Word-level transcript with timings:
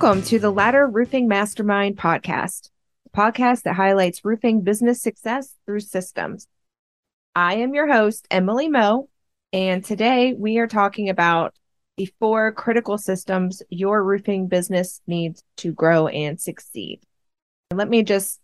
Welcome 0.00 0.22
to 0.28 0.38
the 0.38 0.50
Ladder 0.50 0.86
Roofing 0.86 1.28
Mastermind 1.28 1.98
podcast, 1.98 2.70
a 3.04 3.14
podcast 3.14 3.64
that 3.64 3.74
highlights 3.74 4.24
roofing 4.24 4.62
business 4.62 5.02
success 5.02 5.54
through 5.66 5.80
systems. 5.80 6.46
I 7.34 7.56
am 7.56 7.74
your 7.74 7.86
host, 7.86 8.26
Emily 8.30 8.70
Mo, 8.70 9.10
and 9.52 9.84
today 9.84 10.32
we 10.32 10.56
are 10.56 10.66
talking 10.66 11.10
about 11.10 11.54
the 11.98 12.10
four 12.18 12.50
critical 12.52 12.96
systems 12.96 13.62
your 13.68 14.02
roofing 14.02 14.48
business 14.48 15.02
needs 15.06 15.44
to 15.58 15.70
grow 15.70 16.06
and 16.06 16.40
succeed. 16.40 17.00
Let 17.70 17.90
me 17.90 18.02
just 18.02 18.40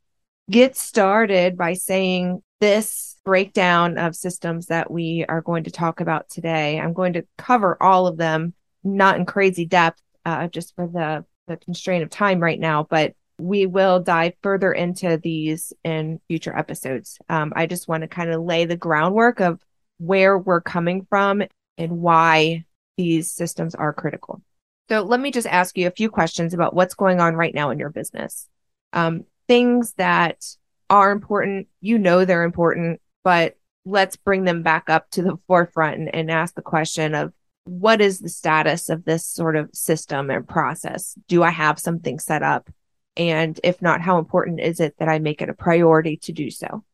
get 0.50 0.77
started 0.77 1.57
by 1.57 1.73
saying 1.73 2.43
this 2.61 3.16
breakdown 3.25 3.96
of 3.96 4.14
systems 4.14 4.66
that 4.66 4.90
we 4.90 5.25
are 5.26 5.40
going 5.40 5.64
to 5.64 5.70
talk 5.70 6.03
about 6.03 6.29
today. 6.29 6.79
I'm 6.79 6.93
going 6.93 7.14
to 7.14 7.25
cover 7.39 7.82
all 7.82 8.07
of 8.07 8.18
them, 8.18 8.53
not 8.84 9.17
in 9.17 9.25
crazy 9.25 9.64
depth, 9.64 10.03
uh, 10.26 10.48
just 10.48 10.75
for 10.76 10.86
the, 10.86 11.25
the 11.46 11.57
constraint 11.57 12.03
of 12.03 12.11
time 12.11 12.41
right 12.41 12.59
now, 12.59 12.86
but 12.89 13.14
we 13.39 13.67
will 13.67 14.00
dive 14.00 14.35
further 14.43 14.73
into 14.73 15.18
these 15.23 15.73
in 15.85 16.21
future 16.29 16.57
episodes. 16.57 17.18
Um, 17.29 17.53
I 17.54 17.67
just 17.67 17.89
want 17.89 18.03
to 18.03 18.09
kind 18.09 18.31
of 18.31 18.43
lay 18.43 18.64
the 18.64 18.77
groundwork 18.77 19.41
of 19.41 19.61
where 19.99 20.39
we're 20.39 20.61
coming 20.61 21.07
from 21.09 21.43
and 21.79 21.93
why 22.01 22.64
these 22.96 23.31
systems 23.31 23.75
are 23.75 23.93
critical. 23.93 24.43
So 24.89 25.03
let 25.03 25.21
me 25.21 25.31
just 25.31 25.46
ask 25.46 25.77
you 25.77 25.87
a 25.87 25.93
few 25.93 26.09
questions 26.09 26.54
about 26.54 26.75
what's 26.75 26.95
going 26.95 27.21
on 27.21 27.35
right 27.35 27.54
now 27.54 27.71
in 27.71 27.79
your 27.79 27.90
business. 27.90 28.49
Um, 28.93 29.25
things 29.49 29.93
that 29.95 30.45
are 30.89 31.11
important, 31.11 31.68
you 31.81 31.99
know 31.99 32.25
they're 32.25 32.45
important, 32.45 33.01
but 33.25 33.56
let's 33.84 34.17
bring 34.17 34.45
them 34.45 34.62
back 34.62 34.89
up 34.89 35.11
to 35.11 35.23
the 35.23 35.37
forefront 35.47 35.98
and, 35.98 36.15
and 36.15 36.31
ask 36.31 36.55
the 36.55 36.62
question 36.62 37.15
of 37.15 37.33
what 37.67 38.00
is 38.00 38.20
the 38.20 38.28
status 38.28 38.89
of 38.89 39.05
this 39.05 39.27
sort 39.27 39.56
of 39.56 39.70
system 39.72 40.31
and 40.31 40.47
process? 40.47 41.14
Do 41.27 41.42
I 41.42 41.50
have 41.50 41.78
something 41.78 42.19
set 42.19 42.42
up? 42.42 42.70
And 43.17 43.58
if 43.64 43.83
not, 43.83 44.00
how 44.00 44.19
important 44.19 44.61
is 44.61 44.78
it 44.78 44.95
that 44.98 45.08
I 45.08 45.19
make 45.19 45.42
it 45.42 45.48
a 45.48 45.55
priority 45.55 46.17
to 46.19 46.33
do 46.33 46.50
so? 46.50 46.84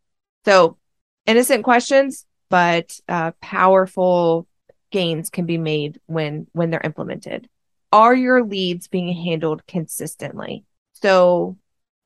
So, 0.45 0.79
innocent 1.27 1.64
questions, 1.64 2.27
but 2.48 2.98
uh, 3.09 3.33
powerful 3.41 4.47
gains 4.91 5.31
can 5.31 5.47
be 5.47 5.59
made 5.59 6.01
when 6.06 6.47
when 6.53 6.70
they're 6.70 6.81
implemented. 6.83 7.48
Are 7.92 8.14
your 8.14 8.42
leads 8.42 8.89
being 8.89 9.12
handled 9.12 9.67
consistently? 9.67 10.64
So, 10.95 11.59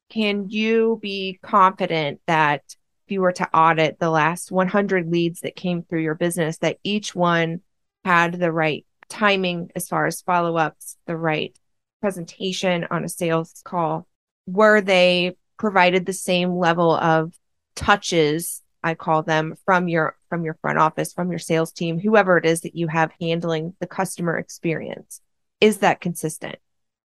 can 0.08 0.48
you 0.48 0.98
be 1.01 1.39
confident 1.41 2.20
that 2.27 2.62
if 3.06 3.12
you 3.12 3.20
were 3.20 3.33
to 3.33 3.48
audit 3.56 4.01
the 4.01 4.11
last 4.11 4.51
100 4.51 5.08
leads 5.08 5.41
that 5.41 5.55
came 5.55 5.83
through 5.83 6.03
your 6.03 6.17
business, 6.17 6.58
that 6.58 6.78
each 6.83 7.14
one 7.14 7.61
had 8.07 8.35
the 8.35 8.53
right 8.53 8.87
timing 9.09 9.69
as 9.75 9.89
far 9.89 10.07
as 10.07 10.23
follow 10.23 10.57
ups, 10.57 10.97
the 11.07 11.17
right 11.17 11.59
presentation 12.01 12.87
on 12.89 13.05
a 13.05 13.09
sales 13.09 13.61
call? 13.65 14.07
Were 14.47 14.81
they 14.81 15.37
provided 15.59 16.07
the 16.07 16.13
same 16.13 16.53
level 16.53 16.95
of 16.95 17.35
touches, 17.75 18.63
I 18.85 18.95
call 18.95 19.25
them, 19.25 19.57
from 19.65 19.89
your 19.89 20.17
from 20.29 20.45
your 20.45 20.55
front 20.55 20.79
office, 20.79 21.13
from 21.13 21.31
your 21.31 21.41
sales 21.41 21.73
team, 21.73 21.98
whoever 21.98 22.39
it 22.39 22.47
is 22.47 22.61
that 22.61 22.77
you 22.77 22.87
have 22.87 23.11
handling 23.21 23.75
the 23.81 23.89
customer 23.89 24.39
experience? 24.39 25.20
Is 25.61 25.79
that 25.79 26.01
consistent? 26.01 26.57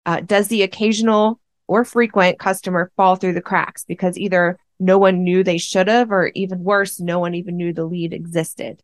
Uh, 0.05 0.21
does 0.21 0.47
the 0.47 0.63
occasional 0.63 1.41
or 1.67 1.83
frequent 1.83 2.39
customer 2.39 2.89
fall 2.95 3.17
through 3.17 3.33
the 3.33 3.41
cracks 3.41 3.83
because 3.85 4.17
either 4.17 4.57
no 4.79 4.97
one 4.97 5.25
knew 5.25 5.43
they 5.43 5.57
should 5.57 5.89
have, 5.89 6.09
or 6.11 6.31
even 6.35 6.63
worse, 6.63 7.01
no 7.01 7.19
one 7.19 7.35
even 7.35 7.57
knew 7.57 7.73
the 7.73 7.83
lead 7.83 8.13
existed? 8.13 8.81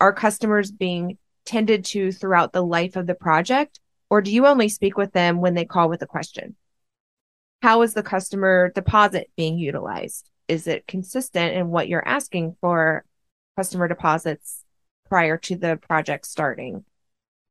Are 0.00 0.12
customers 0.12 0.70
being 0.70 1.16
tended 1.46 1.84
to 1.86 2.12
throughout 2.12 2.52
the 2.52 2.64
life 2.64 2.96
of 2.96 3.06
the 3.06 3.14
project? 3.14 3.80
Or 4.10 4.20
do 4.20 4.30
you 4.30 4.46
only 4.46 4.68
speak 4.68 4.96
with 4.96 5.12
them 5.12 5.40
when 5.40 5.54
they 5.54 5.64
call 5.64 5.88
with 5.88 6.02
a 6.02 6.06
question? 6.06 6.56
How 7.62 7.82
is 7.82 7.94
the 7.94 8.02
customer 8.02 8.70
deposit 8.74 9.30
being 9.36 9.58
utilized? 9.58 10.30
Is 10.48 10.66
it 10.66 10.86
consistent 10.86 11.54
in 11.54 11.68
what 11.68 11.88
you're 11.88 12.06
asking 12.06 12.56
for 12.60 13.04
customer 13.56 13.88
deposits 13.88 14.62
prior 15.08 15.36
to 15.38 15.56
the 15.56 15.76
project 15.76 16.26
starting? 16.26 16.84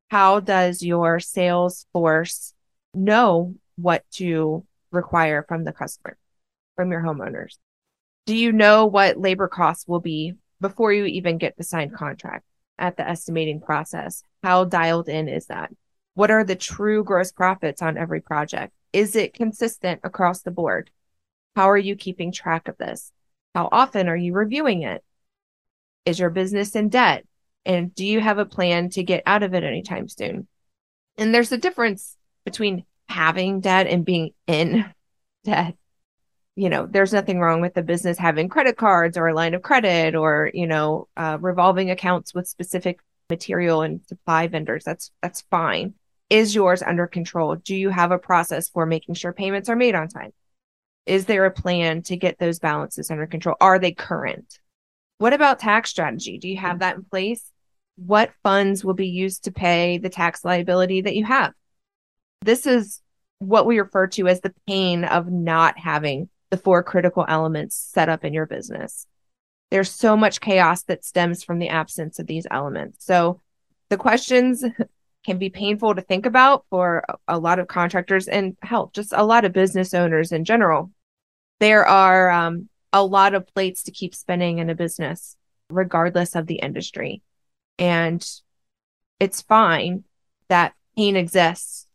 How 0.09 0.39
does 0.39 0.81
your 0.81 1.19
sales 1.19 1.87
force 1.91 2.53
know 2.93 3.55
what 3.75 4.03
to 4.13 4.65
require 4.91 5.43
from 5.47 5.63
the 5.63 5.73
customer, 5.73 6.17
from 6.75 6.91
your 6.91 7.01
homeowners? 7.01 7.57
Do 8.25 8.35
you 8.35 8.51
know 8.51 8.85
what 8.85 9.19
labor 9.19 9.47
costs 9.47 9.87
will 9.87 9.99
be 9.99 10.33
before 10.61 10.93
you 10.93 11.05
even 11.05 11.37
get 11.37 11.57
the 11.57 11.63
signed 11.63 11.93
contract 11.93 12.45
at 12.77 12.97
the 12.97 13.07
estimating 13.07 13.61
process? 13.61 14.23
How 14.43 14.65
dialed 14.65 15.09
in 15.09 15.27
is 15.27 15.47
that? 15.47 15.71
What 16.13 16.31
are 16.31 16.43
the 16.43 16.55
true 16.55 17.03
gross 17.03 17.31
profits 17.31 17.81
on 17.81 17.97
every 17.97 18.21
project? 18.21 18.73
Is 18.93 19.15
it 19.15 19.33
consistent 19.33 20.01
across 20.03 20.41
the 20.41 20.51
board? 20.51 20.89
How 21.55 21.69
are 21.69 21.77
you 21.77 21.95
keeping 21.95 22.31
track 22.31 22.67
of 22.67 22.77
this? 22.77 23.11
How 23.53 23.69
often 23.71 24.07
are 24.07 24.17
you 24.17 24.33
reviewing 24.33 24.83
it? 24.83 25.03
Is 26.05 26.19
your 26.19 26.29
business 26.29 26.75
in 26.75 26.89
debt? 26.89 27.25
And 27.65 27.93
do 27.95 28.05
you 28.05 28.19
have 28.19 28.37
a 28.37 28.45
plan 28.45 28.89
to 28.91 29.03
get 29.03 29.23
out 29.25 29.43
of 29.43 29.53
it 29.53 29.63
anytime 29.63 30.07
soon? 30.07 30.47
And 31.17 31.33
there's 31.33 31.51
a 31.51 31.57
difference 31.57 32.15
between 32.43 32.85
having 33.07 33.61
debt 33.61 33.87
and 33.87 34.05
being 34.05 34.31
in 34.47 34.85
debt. 35.43 35.75
You 36.55 36.69
know, 36.69 36.85
there's 36.85 37.13
nothing 37.13 37.39
wrong 37.39 37.59
with 37.59 37.73
the 37.73 37.83
business 37.83 38.17
having 38.17 38.47
credit 38.47 38.77
cards 38.77 39.17
or 39.17 39.27
a 39.27 39.33
line 39.33 39.53
of 39.53 39.61
credit 39.61 40.15
or, 40.15 40.49
you 40.53 40.67
know, 40.67 41.07
uh, 41.17 41.37
revolving 41.41 41.91
accounts 41.91 42.33
with 42.33 42.47
specific 42.47 42.99
material 43.29 43.81
and 43.81 44.05
supply 44.07 44.47
vendors. 44.47 44.83
That's 44.83 45.11
that's 45.21 45.41
fine. 45.51 45.95
Is 46.29 46.55
yours 46.55 46.81
under 46.81 47.07
control? 47.07 47.55
Do 47.55 47.75
you 47.75 47.89
have 47.89 48.11
a 48.11 48.17
process 48.17 48.69
for 48.69 48.85
making 48.85 49.15
sure 49.15 49.33
payments 49.33 49.69
are 49.69 49.75
made 49.75 49.95
on 49.95 50.07
time? 50.07 50.31
Is 51.05 51.25
there 51.25 51.45
a 51.45 51.51
plan 51.51 52.01
to 52.03 52.17
get 52.17 52.39
those 52.39 52.59
balances 52.59 53.11
under 53.11 53.27
control? 53.27 53.55
Are 53.61 53.77
they 53.77 53.91
current? 53.91 54.59
What 55.17 55.33
about 55.33 55.59
tax 55.59 55.89
strategy? 55.91 56.37
Do 56.37 56.47
you 56.47 56.57
have 56.57 56.79
that 56.79 56.95
in 56.95 57.03
place? 57.03 57.51
What 57.95 58.31
funds 58.43 58.83
will 58.83 58.95
be 58.95 59.07
used 59.07 59.43
to 59.43 59.51
pay 59.51 59.97
the 59.97 60.09
tax 60.09 60.43
liability 60.43 61.01
that 61.01 61.15
you 61.15 61.25
have? 61.25 61.53
This 62.41 62.65
is 62.65 63.01
what 63.39 63.65
we 63.65 63.79
refer 63.79 64.07
to 64.07 64.27
as 64.27 64.41
the 64.41 64.53
pain 64.67 65.03
of 65.03 65.31
not 65.31 65.77
having 65.77 66.29
the 66.55 66.61
four 66.61 66.81
critical 66.83 67.25
elements 67.27 67.75
set 67.75 68.07
up 68.07 68.23
in 68.23 68.33
your 68.33 68.45
business. 68.45 69.05
There's 69.71 69.91
so 69.91 70.15
much 70.15 70.39
chaos 70.39 70.83
that 70.83 71.03
stems 71.03 71.43
from 71.43 71.59
the 71.59 71.67
absence 71.67 72.17
of 72.17 72.27
these 72.27 72.47
elements. 72.49 73.05
So 73.05 73.41
the 73.89 73.97
questions 73.97 74.63
can 75.25 75.37
be 75.37 75.49
painful 75.49 75.95
to 75.95 76.01
think 76.01 76.25
about 76.25 76.65
for 76.69 77.03
a 77.27 77.37
lot 77.37 77.59
of 77.59 77.67
contractors 77.67 78.27
and 78.27 78.55
help 78.61 78.93
just 78.93 79.11
a 79.11 79.25
lot 79.25 79.43
of 79.43 79.51
business 79.51 79.93
owners 79.93 80.31
in 80.31 80.45
general. 80.45 80.91
There 81.59 81.85
are 81.85 82.29
um, 82.29 82.69
a 82.93 83.03
lot 83.03 83.33
of 83.33 83.47
plates 83.53 83.83
to 83.83 83.91
keep 83.91 84.15
spinning 84.15 84.59
in 84.59 84.69
a 84.69 84.75
business, 84.75 85.35
regardless 85.69 86.35
of 86.35 86.47
the 86.47 86.55
industry. 86.55 87.21
And 87.77 88.25
it's 89.19 89.41
fine 89.41 90.05
that 90.47 90.73
pain 90.95 91.15
exists 91.15 91.85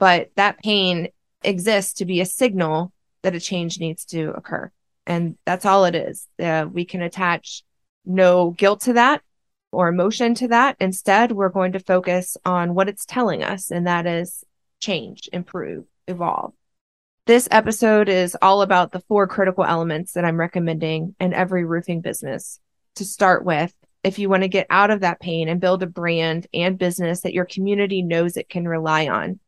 but 0.00 0.30
that 0.34 0.58
pain 0.58 1.08
exists 1.44 1.92
to 1.94 2.04
be 2.04 2.20
a 2.20 2.26
signal 2.26 2.92
that 3.22 3.34
a 3.34 3.40
change 3.40 3.78
needs 3.78 4.04
to 4.06 4.32
occur. 4.36 4.70
And 5.06 5.36
that's 5.44 5.64
all 5.64 5.84
it 5.84 5.94
is. 5.94 6.26
Uh, 6.38 6.66
we 6.70 6.84
can 6.84 7.02
attach 7.02 7.62
no 8.04 8.50
guilt 8.50 8.82
to 8.82 8.94
that 8.94 9.22
or 9.72 9.88
emotion 9.88 10.34
to 10.34 10.48
that. 10.48 10.76
Instead, 10.80 11.32
we're 11.32 11.48
going 11.48 11.72
to 11.72 11.80
focus 11.80 12.36
on 12.44 12.74
what 12.74 12.88
it's 12.88 13.04
telling 13.04 13.42
us, 13.42 13.70
and 13.70 13.86
that 13.86 14.06
is 14.06 14.44
change, 14.80 15.28
improve, 15.32 15.84
evolve. 16.08 16.52
This 17.26 17.46
episode 17.50 18.08
is 18.08 18.36
all 18.42 18.62
about 18.62 18.92
the 18.92 19.00
four 19.00 19.26
critical 19.26 19.64
elements 19.64 20.12
that 20.12 20.24
I'm 20.24 20.40
recommending 20.40 21.14
in 21.20 21.32
every 21.32 21.64
roofing 21.64 22.00
business 22.00 22.58
to 22.96 23.04
start 23.04 23.44
with. 23.44 23.72
If 24.02 24.18
you 24.18 24.28
want 24.28 24.42
to 24.42 24.48
get 24.48 24.66
out 24.70 24.90
of 24.90 25.00
that 25.00 25.20
pain 25.20 25.48
and 25.48 25.60
build 25.60 25.82
a 25.82 25.86
brand 25.86 26.46
and 26.54 26.78
business 26.78 27.20
that 27.20 27.34
your 27.34 27.44
community 27.44 28.02
knows 28.02 28.36
it 28.36 28.48
can 28.48 28.66
rely 28.66 29.08
on, 29.08 29.38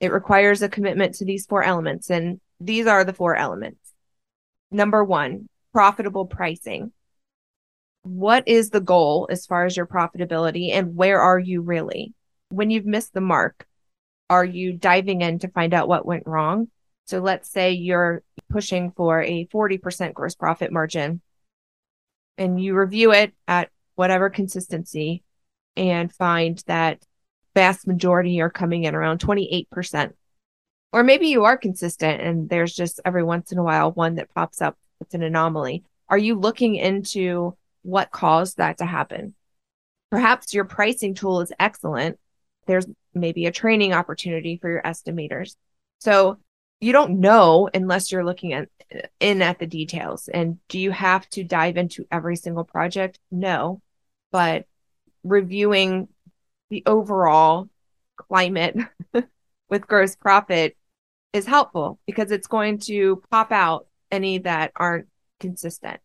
it 0.00 0.12
requires 0.12 0.62
a 0.62 0.68
commitment 0.68 1.16
to 1.16 1.24
these 1.24 1.46
four 1.46 1.62
elements, 1.62 2.08
and 2.08 2.40
these 2.60 2.86
are 2.86 3.04
the 3.04 3.12
four 3.12 3.36
elements. 3.36 3.92
Number 4.70 5.04
one, 5.04 5.48
profitable 5.72 6.26
pricing. 6.26 6.92
What 8.02 8.46
is 8.46 8.70
the 8.70 8.80
goal 8.80 9.28
as 9.30 9.46
far 9.46 9.66
as 9.66 9.76
your 9.76 9.86
profitability, 9.86 10.72
and 10.72 10.96
where 10.96 11.20
are 11.20 11.38
you 11.38 11.60
really? 11.60 12.14
When 12.50 12.70
you've 12.70 12.86
missed 12.86 13.12
the 13.12 13.20
mark, 13.20 13.66
are 14.30 14.44
you 14.44 14.72
diving 14.72 15.22
in 15.22 15.40
to 15.40 15.48
find 15.48 15.74
out 15.74 15.88
what 15.88 16.06
went 16.06 16.26
wrong? 16.26 16.68
So 17.06 17.20
let's 17.20 17.50
say 17.50 17.72
you're 17.72 18.22
pushing 18.50 18.90
for 18.90 19.22
a 19.22 19.46
40% 19.46 20.12
gross 20.12 20.34
profit 20.34 20.72
margin 20.72 21.20
and 22.36 22.60
you 22.60 22.74
review 22.76 23.12
it 23.12 23.32
at 23.46 23.70
whatever 23.94 24.28
consistency 24.28 25.22
and 25.76 26.12
find 26.12 26.62
that 26.66 27.02
vast 27.54 27.86
majority 27.86 28.40
are 28.40 28.50
coming 28.50 28.84
in 28.84 28.94
around 28.94 29.20
28%. 29.20 30.12
Or 30.92 31.02
maybe 31.02 31.28
you 31.28 31.44
are 31.44 31.56
consistent 31.56 32.22
and 32.22 32.48
there's 32.48 32.74
just 32.74 33.00
every 33.04 33.22
once 33.22 33.52
in 33.52 33.58
a 33.58 33.62
while 33.62 33.92
one 33.92 34.16
that 34.16 34.32
pops 34.34 34.62
up 34.62 34.78
that's 34.98 35.14
an 35.14 35.22
anomaly. 35.22 35.84
Are 36.08 36.18
you 36.18 36.36
looking 36.38 36.76
into 36.76 37.56
what 37.82 38.10
caused 38.10 38.56
that 38.58 38.78
to 38.78 38.86
happen? 38.86 39.34
Perhaps 40.10 40.54
your 40.54 40.64
pricing 40.64 41.14
tool 41.14 41.40
is 41.40 41.52
excellent. 41.58 42.18
There's 42.66 42.86
maybe 43.14 43.46
a 43.46 43.52
training 43.52 43.92
opportunity 43.92 44.56
for 44.56 44.70
your 44.70 44.82
estimators. 44.82 45.56
So 46.00 46.38
you 46.80 46.92
don't 46.92 47.20
know 47.20 47.68
unless 47.72 48.12
you're 48.12 48.24
looking 48.24 48.52
at 48.52 48.68
in 49.18 49.42
at 49.42 49.58
the 49.58 49.66
details. 49.66 50.28
And 50.28 50.58
do 50.68 50.78
you 50.78 50.90
have 50.90 51.28
to 51.30 51.42
dive 51.42 51.76
into 51.76 52.06
every 52.10 52.36
single 52.36 52.64
project? 52.64 53.18
No, 53.30 53.80
but 54.30 54.66
reviewing 55.24 56.08
the 56.70 56.82
overall 56.86 57.68
climate 58.16 58.76
with 59.68 59.86
gross 59.86 60.16
profit 60.16 60.76
is 61.32 61.46
helpful 61.46 61.98
because 62.06 62.30
it's 62.30 62.46
going 62.46 62.78
to 62.78 63.22
pop 63.30 63.52
out 63.52 63.86
any 64.10 64.38
that 64.38 64.72
aren't 64.76 65.08
consistent. 65.40 66.00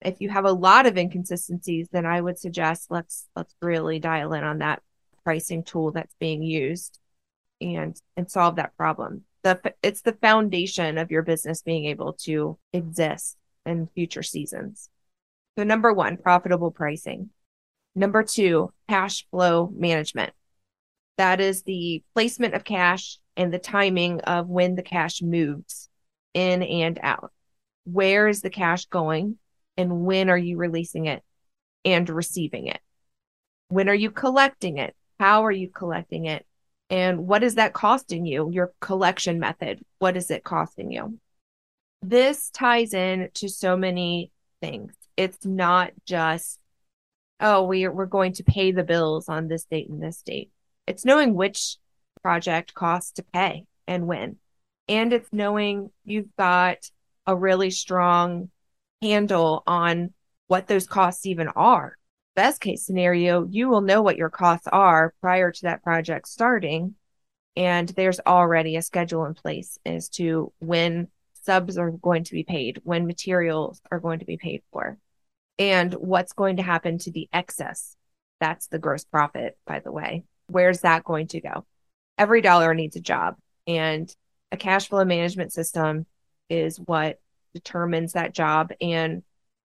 If 0.00 0.20
you 0.20 0.28
have 0.28 0.44
a 0.44 0.52
lot 0.52 0.86
of 0.86 0.96
inconsistencies, 0.96 1.88
then 1.90 2.06
I 2.06 2.20
would 2.20 2.38
suggest 2.38 2.90
let's 2.90 3.26
let's 3.34 3.54
really 3.62 3.98
dial 3.98 4.32
in 4.34 4.44
on 4.44 4.58
that 4.58 4.82
pricing 5.24 5.64
tool 5.64 5.90
that's 5.90 6.14
being 6.20 6.42
used 6.42 6.98
and 7.60 8.00
and 8.16 8.30
solve 8.30 8.56
that 8.56 8.76
problem. 8.76 9.24
The 9.42 9.74
it's 9.82 10.02
the 10.02 10.12
foundation 10.12 10.98
of 10.98 11.10
your 11.10 11.22
business 11.22 11.62
being 11.62 11.86
able 11.86 12.12
to 12.24 12.58
exist 12.72 13.36
in 13.64 13.88
future 13.88 14.22
seasons. 14.22 14.90
So 15.58 15.64
number 15.64 15.92
1, 15.92 16.18
profitable 16.18 16.70
pricing. 16.70 17.30
Number 17.94 18.22
2, 18.22 18.72
cash 18.88 19.26
flow 19.30 19.72
management. 19.74 20.34
That 21.18 21.40
is 21.40 21.62
the 21.62 22.02
placement 22.14 22.54
of 22.54 22.64
cash 22.64 23.18
and 23.36 23.52
the 23.52 23.58
timing 23.58 24.20
of 24.22 24.48
when 24.48 24.74
the 24.74 24.82
cash 24.82 25.22
moves 25.22 25.88
in 26.34 26.62
and 26.62 26.98
out. 27.02 27.32
Where 27.84 28.28
is 28.28 28.42
the 28.42 28.50
cash 28.50 28.86
going 28.86 29.38
and 29.76 30.04
when 30.04 30.28
are 30.28 30.38
you 30.38 30.56
releasing 30.56 31.06
it 31.06 31.22
and 31.84 32.08
receiving 32.08 32.66
it? 32.66 32.80
When 33.68 33.88
are 33.88 33.94
you 33.94 34.10
collecting 34.10 34.78
it? 34.78 34.94
How 35.18 35.44
are 35.44 35.52
you 35.52 35.70
collecting 35.70 36.26
it? 36.26 36.46
And 36.90 37.26
what 37.26 37.42
is 37.42 37.56
that 37.56 37.72
costing 37.72 38.26
you? 38.26 38.50
Your 38.50 38.72
collection 38.80 39.40
method, 39.40 39.84
what 39.98 40.16
is 40.16 40.30
it 40.30 40.44
costing 40.44 40.92
you? 40.92 41.18
This 42.02 42.50
ties 42.50 42.94
in 42.94 43.30
to 43.34 43.48
so 43.48 43.76
many 43.76 44.30
things. 44.60 44.94
It's 45.16 45.44
not 45.44 45.92
just, 46.04 46.60
oh, 47.40 47.64
we, 47.64 47.88
we're 47.88 48.06
going 48.06 48.34
to 48.34 48.44
pay 48.44 48.72
the 48.72 48.84
bills 48.84 49.28
on 49.28 49.48
this 49.48 49.64
date 49.64 49.88
and 49.88 50.02
this 50.02 50.22
date. 50.22 50.50
It's 50.86 51.04
knowing 51.04 51.34
which 51.34 51.76
project 52.22 52.74
costs 52.74 53.12
to 53.12 53.22
pay 53.22 53.66
and 53.86 54.06
when. 54.06 54.36
And 54.88 55.12
it's 55.12 55.32
knowing 55.32 55.90
you've 56.04 56.34
got 56.36 56.78
a 57.26 57.34
really 57.36 57.70
strong 57.70 58.50
handle 59.02 59.62
on 59.66 60.12
what 60.46 60.68
those 60.68 60.86
costs 60.86 61.26
even 61.26 61.48
are. 61.48 61.96
Best 62.34 62.60
case 62.60 62.84
scenario, 62.84 63.46
you 63.48 63.68
will 63.68 63.80
know 63.80 64.02
what 64.02 64.16
your 64.16 64.30
costs 64.30 64.68
are 64.68 65.14
prior 65.20 65.50
to 65.50 65.62
that 65.62 65.82
project 65.82 66.28
starting. 66.28 66.94
And 67.56 67.88
there's 67.88 68.20
already 68.20 68.76
a 68.76 68.82
schedule 68.82 69.24
in 69.24 69.34
place 69.34 69.78
as 69.86 70.08
to 70.10 70.52
when 70.58 71.08
subs 71.32 71.78
are 71.78 71.90
going 71.90 72.24
to 72.24 72.32
be 72.32 72.44
paid, 72.44 72.80
when 72.84 73.06
materials 73.06 73.80
are 73.90 74.00
going 74.00 74.18
to 74.18 74.26
be 74.26 74.36
paid 74.36 74.62
for, 74.72 74.98
and 75.58 75.94
what's 75.94 76.32
going 76.32 76.56
to 76.56 76.62
happen 76.62 76.98
to 76.98 77.10
the 77.10 77.28
excess. 77.32 77.96
That's 78.40 78.66
the 78.66 78.78
gross 78.78 79.04
profit, 79.04 79.56
by 79.66 79.80
the 79.80 79.92
way. 79.92 80.24
Where's 80.48 80.80
that 80.80 81.04
going 81.04 81.28
to 81.28 81.40
go? 81.40 81.64
Every 82.18 82.40
dollar 82.40 82.74
needs 82.74 82.96
a 82.96 83.00
job, 83.00 83.36
and 83.66 84.14
a 84.52 84.56
cash 84.56 84.88
flow 84.88 85.04
management 85.04 85.52
system 85.52 86.06
is 86.48 86.78
what 86.78 87.20
determines 87.54 88.12
that 88.12 88.34
job 88.34 88.72
and 88.80 89.22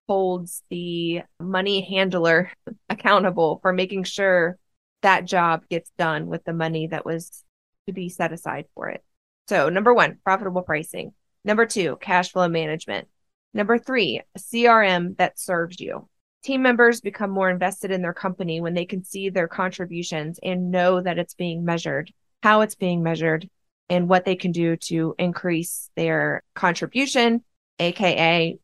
holds 0.07 0.63
the 0.69 1.21
money 1.39 1.81
handler 1.81 2.51
accountable 2.89 3.59
for 3.61 3.71
making 3.71 4.03
sure 4.03 4.57
that 5.01 5.25
job 5.25 5.63
gets 5.69 5.91
done 5.97 6.27
with 6.27 6.43
the 6.43 6.53
money 6.53 6.87
that 6.87 7.05
was 7.05 7.43
to 7.87 7.93
be 7.93 8.09
set 8.09 8.31
aside 8.31 8.65
for 8.75 8.89
it. 8.89 9.03
So, 9.47 9.69
number 9.69 9.93
one, 9.93 10.19
profitable 10.23 10.61
pricing. 10.61 11.13
Number 11.43 11.65
two, 11.65 11.97
cash 11.99 12.31
flow 12.31 12.47
management. 12.47 13.07
Number 13.53 13.77
three, 13.77 14.21
CRM 14.37 15.17
that 15.17 15.39
serves 15.39 15.79
you. 15.79 16.07
Team 16.43 16.61
members 16.61 17.01
become 17.01 17.29
more 17.29 17.49
invested 17.49 17.91
in 17.91 18.01
their 18.01 18.13
company 18.13 18.61
when 18.61 18.73
they 18.73 18.85
can 18.85 19.03
see 19.03 19.29
their 19.29 19.47
contributions 19.47 20.39
and 20.41 20.71
know 20.71 21.01
that 21.01 21.19
it's 21.19 21.35
being 21.35 21.63
measured, 21.63 22.11
how 22.41 22.61
it's 22.61 22.75
being 22.75 23.03
measured, 23.03 23.47
and 23.89 24.09
what 24.09 24.25
they 24.25 24.35
can 24.35 24.51
do 24.51 24.75
to 24.77 25.13
increase 25.19 25.89
their 25.95 26.43
contribution 26.55 27.43
aka 27.81 28.57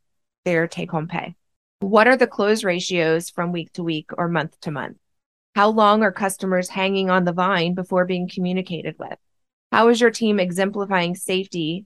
their 0.45 0.67
take 0.67 0.91
home 0.91 1.07
pay. 1.07 1.35
What 1.79 2.07
are 2.07 2.17
the 2.17 2.27
close 2.27 2.63
ratios 2.63 3.29
from 3.29 3.51
week 3.51 3.73
to 3.73 3.83
week 3.83 4.11
or 4.17 4.27
month 4.27 4.59
to 4.61 4.71
month? 4.71 4.97
How 5.55 5.69
long 5.69 6.03
are 6.03 6.11
customers 6.11 6.69
hanging 6.69 7.09
on 7.09 7.25
the 7.25 7.33
vine 7.33 7.73
before 7.73 8.05
being 8.05 8.29
communicated 8.29 8.95
with? 8.97 9.17
How 9.71 9.89
is 9.89 9.99
your 9.99 10.11
team 10.11 10.39
exemplifying 10.39 11.15
safety 11.15 11.85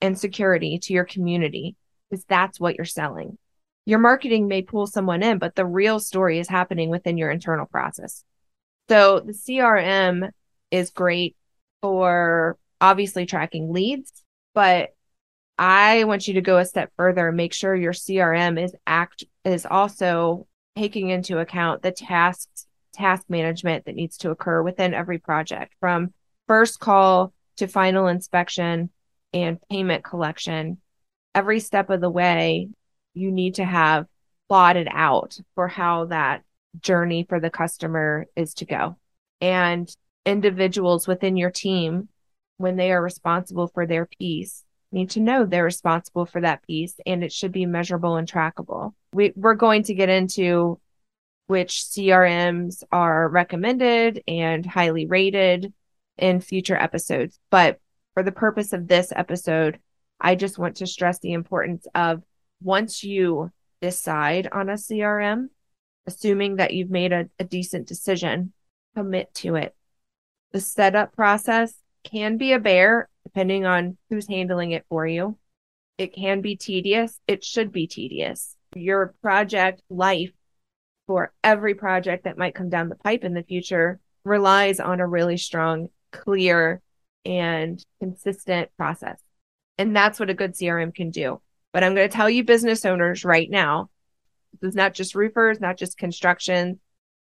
and 0.00 0.18
security 0.18 0.78
to 0.80 0.92
your 0.92 1.04
community? 1.04 1.76
Because 2.10 2.24
that's 2.24 2.60
what 2.60 2.76
you're 2.76 2.84
selling. 2.84 3.38
Your 3.86 3.98
marketing 3.98 4.48
may 4.48 4.62
pull 4.62 4.86
someone 4.86 5.22
in, 5.22 5.38
but 5.38 5.54
the 5.54 5.66
real 5.66 6.00
story 6.00 6.38
is 6.38 6.48
happening 6.48 6.88
within 6.88 7.18
your 7.18 7.30
internal 7.30 7.66
process. 7.66 8.24
So 8.88 9.20
the 9.20 9.32
CRM 9.32 10.30
is 10.70 10.90
great 10.90 11.36
for 11.82 12.58
obviously 12.80 13.26
tracking 13.26 13.72
leads, 13.72 14.24
but 14.54 14.94
I 15.58 16.04
want 16.04 16.26
you 16.26 16.34
to 16.34 16.40
go 16.40 16.58
a 16.58 16.64
step 16.64 16.92
further 16.96 17.28
and 17.28 17.36
make 17.36 17.52
sure 17.52 17.74
your 17.74 17.92
CRM 17.92 18.62
is 18.62 18.74
act 18.86 19.24
is 19.44 19.66
also 19.66 20.46
taking 20.76 21.10
into 21.10 21.38
account 21.38 21.82
the 21.82 21.92
tasks 21.92 22.66
task 22.92 23.24
management 23.28 23.84
that 23.84 23.94
needs 23.94 24.16
to 24.18 24.30
occur 24.30 24.62
within 24.62 24.94
every 24.94 25.18
project 25.18 25.74
from 25.80 26.12
first 26.46 26.78
call 26.78 27.32
to 27.56 27.66
final 27.66 28.06
inspection 28.06 28.90
and 29.32 29.58
payment 29.68 30.04
collection 30.04 30.78
every 31.34 31.58
step 31.58 31.90
of 31.90 32.00
the 32.00 32.10
way 32.10 32.68
you 33.14 33.30
need 33.30 33.56
to 33.56 33.64
have 33.64 34.06
plotted 34.48 34.88
out 34.90 35.38
for 35.54 35.68
how 35.68 36.06
that 36.06 36.42
journey 36.80 37.24
for 37.28 37.40
the 37.40 37.50
customer 37.50 38.26
is 38.36 38.54
to 38.54 38.64
go 38.64 38.96
and 39.40 39.94
individuals 40.26 41.06
within 41.06 41.36
your 41.36 41.50
team 41.50 42.08
when 42.56 42.76
they 42.76 42.92
are 42.92 43.02
responsible 43.02 43.68
for 43.68 43.86
their 43.86 44.06
piece 44.06 44.64
need 44.94 45.10
to 45.10 45.20
know 45.20 45.44
they're 45.44 45.64
responsible 45.64 46.24
for 46.24 46.40
that 46.40 46.62
piece 46.66 46.94
and 47.04 47.22
it 47.22 47.32
should 47.32 47.52
be 47.52 47.66
measurable 47.66 48.16
and 48.16 48.30
trackable. 48.30 48.94
We, 49.12 49.32
we're 49.36 49.54
going 49.54 49.82
to 49.84 49.94
get 49.94 50.08
into 50.08 50.80
which 51.46 51.84
CRMs 51.90 52.82
are 52.90 53.28
recommended 53.28 54.22
and 54.26 54.64
highly 54.64 55.06
rated 55.06 55.72
in 56.16 56.40
future 56.40 56.76
episodes. 56.76 57.38
But 57.50 57.78
for 58.14 58.22
the 58.22 58.32
purpose 58.32 58.72
of 58.72 58.88
this 58.88 59.12
episode, 59.14 59.78
I 60.20 60.36
just 60.36 60.58
want 60.58 60.76
to 60.76 60.86
stress 60.86 61.18
the 61.18 61.32
importance 61.32 61.86
of 61.94 62.22
once 62.64 63.04
you 63.04 63.52
decide 63.80 64.48
on 64.50 64.68
a 64.68 64.74
CRM, 64.74 65.48
assuming 66.06 66.56
that 66.56 66.72
you've 66.72 66.90
made 66.90 67.12
a, 67.12 67.28
a 67.38 67.44
decent 67.44 67.86
decision, 67.86 68.52
commit 68.96 69.32
to 69.34 69.56
it. 69.56 69.74
The 70.52 70.60
setup 70.60 71.14
process 71.14 71.74
can 72.02 72.36
be 72.36 72.52
a 72.52 72.58
bear 72.58 73.08
depending 73.24 73.64
on 73.64 73.96
who's 74.10 74.28
handling 74.28 74.72
it 74.72 74.84
for 74.88 75.06
you. 75.06 75.38
It 75.98 76.14
can 76.14 76.40
be 76.40 76.56
tedious. 76.56 77.18
It 77.26 77.44
should 77.44 77.72
be 77.72 77.86
tedious. 77.86 78.56
Your 78.74 79.14
project 79.22 79.82
life 79.88 80.32
for 81.06 81.32
every 81.42 81.74
project 81.74 82.24
that 82.24 82.38
might 82.38 82.54
come 82.54 82.68
down 82.68 82.88
the 82.88 82.96
pipe 82.96 83.24
in 83.24 83.34
the 83.34 83.42
future 83.42 84.00
relies 84.24 84.80
on 84.80 85.00
a 85.00 85.06
really 85.06 85.36
strong, 85.36 85.88
clear, 86.12 86.80
and 87.24 87.84
consistent 88.00 88.70
process. 88.76 89.20
And 89.78 89.94
that's 89.94 90.20
what 90.20 90.30
a 90.30 90.34
good 90.34 90.54
CRM 90.54 90.94
can 90.94 91.10
do. 91.10 91.40
But 91.74 91.82
I'm 91.82 91.96
going 91.96 92.08
to 92.08 92.16
tell 92.16 92.30
you, 92.30 92.44
business 92.44 92.84
owners, 92.84 93.24
right 93.24 93.50
now, 93.50 93.90
this 94.60 94.70
is 94.70 94.76
not 94.76 94.94
just 94.94 95.16
roofers, 95.16 95.60
not 95.60 95.76
just 95.76 95.98
construction. 95.98 96.78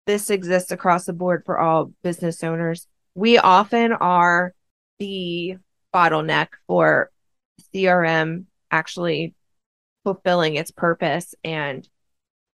This 0.05 0.29
exists 0.29 0.71
across 0.71 1.03
the 1.03 1.11
board 1.11 1.43
for 1.45 1.59
all 1.59 1.91
business 2.01 2.41
owners. 2.45 2.87
We 3.13 3.37
often 3.37 3.91
are 3.91 4.53
the 4.99 5.57
bottleneck 5.93 6.47
for 6.65 7.11
CRM 7.75 8.45
actually 8.71 9.35
fulfilling 10.05 10.55
its 10.55 10.71
purpose 10.71 11.35
and 11.43 11.87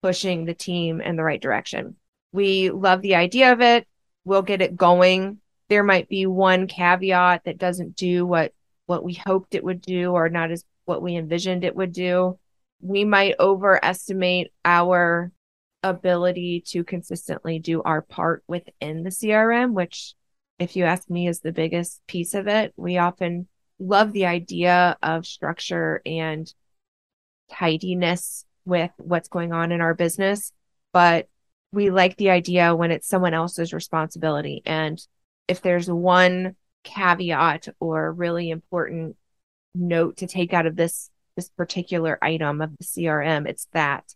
pushing 0.02 0.46
the 0.46 0.56
team 0.56 1.00
in 1.00 1.16
the 1.16 1.24
right 1.24 1.42
direction. 1.42 1.96
We 2.32 2.72
love 2.72 3.04
the 3.04 3.16
idea 3.16 3.54
of 3.54 3.62
it. 3.62 3.88
We'll 4.26 4.42
get 4.42 4.64
it 4.64 4.76
going. 4.76 5.38
There 5.70 5.84
might 5.84 6.10
be 6.10 6.26
one 6.26 6.66
caveat 6.66 7.44
that 7.44 7.60
doesn't 7.60 7.96
do 7.96 8.26
what 8.26 8.52
what 8.88 9.04
we 9.04 9.14
hoped 9.14 9.54
it 9.54 9.64
would 9.64 9.80
do 9.80 10.12
or 10.12 10.28
not 10.28 10.50
as 10.50 10.66
what 10.86 11.02
we 11.02 11.16
envisioned 11.16 11.64
it 11.64 11.76
would 11.76 11.92
do. 11.92 12.40
We 12.82 13.06
might 13.06 13.36
overestimate 13.40 14.52
our 14.66 15.32
ability 15.84 16.64
to 16.68 16.84
consistently 16.84 17.60
do 17.60 17.82
our 17.82 18.02
part 18.02 18.44
within 18.48 19.04
the 19.04 19.10
CRM, 19.10 19.74
which 19.74 20.16
if 20.60 20.76
you 20.76 20.86
ask 20.86 21.10
me, 21.10 21.28
is 21.28 21.42
the 21.42 21.52
biggest 21.52 22.02
piece 22.08 22.34
of 22.34 22.48
it. 22.48 22.74
We 22.78 22.98
often 22.98 23.48
love 23.80 24.14
the 24.14 24.26
idea 24.26 24.98
of 25.02 25.26
structure 25.26 26.02
and 26.06 26.52
tidiness 27.52 28.46
with 28.66 28.92
what's 28.98 29.30
going 29.30 29.52
on 29.52 29.72
in 29.72 29.82
our 29.82 29.94
business, 29.94 30.54
but 30.94 31.28
we 31.72 31.90
like 31.90 32.18
the 32.18 32.30
idea 32.30 32.76
when 32.76 32.92
it's 32.92 33.08
someone 33.08 33.34
else's 33.34 33.74
responsibility. 33.74 34.62
And 34.66 35.00
if 35.48 35.62
there's 35.62 35.90
one 35.90 36.56
caveat 36.84 37.68
or 37.80 38.12
really 38.12 38.50
important 38.50 39.18
note 39.76 40.18
to 40.18 40.28
take 40.28 40.54
out 40.54 40.66
of 40.66 40.76
this 40.76 41.10
this 41.36 41.50
particular 41.50 42.20
item 42.22 42.62
of 42.62 42.78
the 42.78 42.84
CRM. 42.84 43.48
It's 43.48 43.68
that 43.74 44.14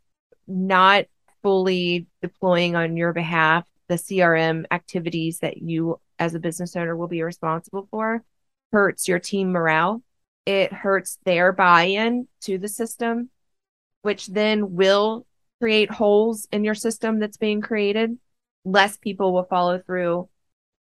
not 0.47 1.05
fully 1.41 2.05
deploying 2.21 2.75
on 2.75 2.95
your 2.95 3.11
behalf 3.11 3.65
the 3.87 3.95
CRM 3.95 4.65
activities 4.69 5.39
that 5.39 5.57
you 5.57 5.99
as 6.19 6.35
a 6.35 6.39
business 6.39 6.75
owner 6.75 6.95
will 6.95 7.07
be 7.07 7.23
responsible 7.23 7.87
for 7.89 8.23
hurts 8.71 9.07
your 9.07 9.19
team 9.19 9.51
morale. 9.51 10.01
It 10.45 10.71
hurts 10.71 11.19
their 11.23 11.51
buy-in 11.51 12.27
to 12.41 12.57
the 12.57 12.67
system, 12.67 13.29
which 14.01 14.27
then 14.27 14.75
will 14.75 15.25
create 15.59 15.91
holes 15.91 16.47
in 16.51 16.63
your 16.63 16.75
system 16.75 17.19
that's 17.19 17.37
being 17.37 17.61
created. 17.61 18.17
Less 18.63 18.97
people 18.97 19.33
will 19.33 19.43
follow 19.43 19.79
through. 19.79 20.29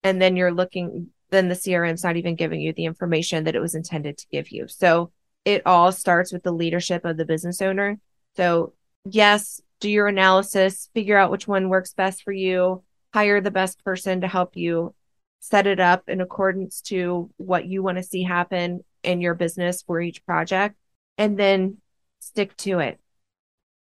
And 0.02 0.20
then 0.20 0.36
you're 0.36 0.52
looking, 0.52 1.08
then 1.32 1.48
the 1.48 1.54
CRM's 1.54 2.04
not 2.04 2.16
even 2.16 2.36
giving 2.36 2.60
you 2.60 2.72
the 2.72 2.84
information 2.84 3.44
that 3.44 3.56
it 3.56 3.60
was 3.60 3.74
intended 3.74 4.18
to 4.18 4.26
give 4.30 4.52
you. 4.52 4.68
So 4.68 5.10
it 5.44 5.62
all 5.66 5.90
starts 5.90 6.32
with 6.32 6.42
the 6.42 6.52
leadership 6.52 7.04
of 7.04 7.16
the 7.16 7.24
business 7.24 7.60
owner. 7.60 7.98
So, 8.36 8.74
yes, 9.04 9.60
do 9.80 9.90
your 9.90 10.06
analysis, 10.06 10.90
figure 10.94 11.16
out 11.16 11.30
which 11.30 11.48
one 11.48 11.68
works 11.68 11.94
best 11.94 12.22
for 12.22 12.32
you, 12.32 12.84
hire 13.12 13.40
the 13.40 13.50
best 13.50 13.82
person 13.82 14.20
to 14.20 14.28
help 14.28 14.56
you 14.56 14.94
set 15.40 15.66
it 15.66 15.80
up 15.80 16.08
in 16.08 16.20
accordance 16.20 16.82
to 16.82 17.30
what 17.38 17.66
you 17.66 17.82
want 17.82 17.96
to 17.96 18.02
see 18.02 18.22
happen 18.22 18.84
in 19.02 19.20
your 19.20 19.34
business 19.34 19.82
for 19.82 20.00
each 20.00 20.24
project, 20.24 20.76
and 21.18 21.36
then 21.38 21.78
stick 22.20 22.56
to 22.58 22.78
it. 22.78 23.00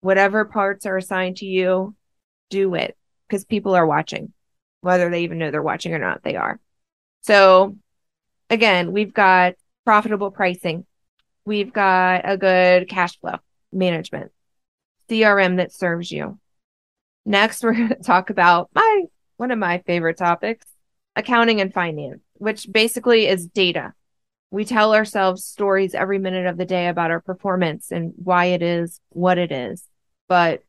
Whatever 0.02 0.46
parts 0.46 0.86
are 0.86 0.96
assigned 0.96 1.38
to 1.38 1.46
you, 1.46 1.96
do 2.50 2.76
it 2.76 2.96
because 3.28 3.44
people 3.44 3.76
are 3.76 3.86
watching, 3.86 4.32
whether 4.82 5.10
they 5.10 5.24
even 5.24 5.38
know 5.38 5.52
they're 5.52 5.62
watching 5.62 5.94
or 5.94 6.00
not, 6.00 6.24
they 6.24 6.36
are. 6.36 6.60
So, 7.22 7.76
again, 8.50 8.92
we've 8.92 9.14
got 9.14 9.56
profitable 9.86 10.32
pricing 10.32 10.86
We've 11.50 11.74
got 11.74 12.30
a 12.30 12.38
good 12.38 12.88
cash 12.88 13.20
flow 13.20 13.38
management, 13.74 14.32
CRM 15.10 15.58
that 15.58 15.74
serves 15.74 16.12
you. 16.12 16.38
Next, 17.26 17.64
we're 17.64 17.74
going 17.74 17.90
to 17.90 17.96
talk 17.96 18.30
about 18.30 18.70
my 18.76 19.06
one 19.38 19.50
of 19.50 19.58
my 19.58 19.80
favorite 19.80 20.18
topics, 20.18 20.68
accounting 21.16 21.60
and 21.60 21.74
finance, 21.74 22.22
which 22.36 22.72
basically 22.72 23.26
is 23.28 23.48
data. 23.48 23.94
We 24.52 24.64
tell 24.64 24.94
ourselves 24.94 25.44
stories 25.44 25.96
every 25.96 26.20
minute 26.20 26.46
of 26.46 26.58
the 26.58 26.66
day 26.66 26.88
about 26.88 27.10
our 27.10 27.20
performance 27.20 27.92
and 27.92 28.14
why 28.16 28.46
it 28.46 28.62
is 28.62 29.00
what 29.10 29.40
it 29.40 29.52
is. 29.52 29.84
But 30.28 30.62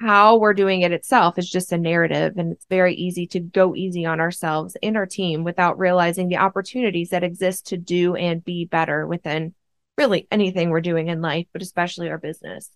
how 0.00 0.36
we're 0.36 0.54
doing 0.54 0.82
it 0.82 0.92
itself 0.92 1.38
is 1.38 1.48
just 1.48 1.72
a 1.72 1.78
narrative 1.78 2.34
and 2.36 2.52
it's 2.52 2.66
very 2.68 2.94
easy 2.94 3.26
to 3.28 3.40
go 3.40 3.74
easy 3.74 4.04
on 4.04 4.20
ourselves 4.20 4.76
and 4.82 4.96
our 4.96 5.06
team 5.06 5.44
without 5.44 5.78
realizing 5.78 6.28
the 6.28 6.36
opportunities 6.36 7.10
that 7.10 7.24
exist 7.24 7.66
to 7.68 7.76
do 7.76 8.14
and 8.14 8.44
be 8.44 8.64
better 8.64 9.06
within 9.06 9.54
really 9.96 10.26
anything 10.30 10.70
we're 10.70 10.80
doing 10.80 11.08
in 11.08 11.22
life, 11.22 11.46
but 11.52 11.62
especially 11.62 12.10
our 12.10 12.18
business. 12.18 12.70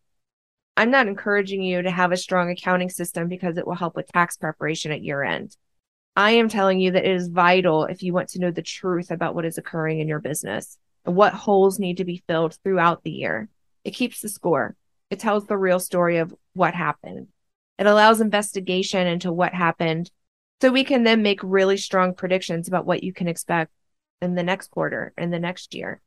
I'm 0.77 0.91
not 0.91 1.09
encouraging 1.09 1.63
you 1.63 1.83
to 1.83 1.91
have 1.91 2.13
a 2.13 2.17
strong 2.17 2.51
accounting 2.51 2.89
system 2.89 3.29
because 3.29 3.59
it 3.59 3.67
will 3.67 3.75
help 3.75 3.97
with 3.97 4.09
tax 4.09 4.37
preparation 4.37 4.93
at 4.93 5.03
year 5.03 5.23
end. 5.23 5.57
I 6.17 6.33
am 6.33 6.49
telling 6.49 6.81
you 6.81 6.93
that 6.93 7.05
it 7.05 7.11
is 7.15 7.29
vital 7.29 7.85
if 7.85 8.03
you 8.03 8.13
want 8.13 8.31
to 8.31 8.41
know 8.41 8.51
the 8.51 8.63
truth 8.63 9.11
about 9.11 9.35
what 9.35 9.45
is 9.45 9.59
occurring 9.59 10.01
in 10.01 10.09
your 10.09 10.21
business 10.21 10.79
and 11.05 11.15
what 11.15 11.35
holes 11.35 11.79
need 11.79 11.99
to 11.99 12.05
be 12.05 12.23
filled 12.27 12.57
throughout 12.63 13.03
the 13.03 13.11
year. 13.11 13.49
It 13.85 13.93
keeps 13.93 14.21
the 14.21 14.29
score. 14.29 14.77
It 15.11 15.19
tells 15.19 15.47
the 15.47 15.59
real 15.59 15.81
story 15.81 16.19
of 16.19 16.35
what 16.55 16.75
happened. 16.75 17.29
It 17.79 17.87
allows 17.87 18.21
investigation 18.21 19.07
into 19.07 19.33
what 19.33 19.53
happened 19.53 20.11
so 20.61 20.71
we 20.71 20.85
can 20.85 21.05
then 21.05 21.23
make 21.23 21.41
really 21.43 21.77
strong 21.77 22.15
predictions 22.15 22.69
about 22.69 22.87
what 22.87 23.03
you 23.03 23.13
can 23.13 23.29
expect 23.29 23.73
in 24.21 24.35
the 24.35 24.43
next 24.43 24.71
quarter 24.71 25.13
and 25.17 25.33
the 25.33 25.39
next 25.39 25.75
year. 25.75 26.01